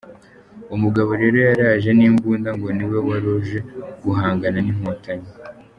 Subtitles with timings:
[0.65, 3.59] Uwo mugabo rero yaraje n’imbunda ngo niwe wari uje
[4.03, 5.29] guhangana n’inkotanyi.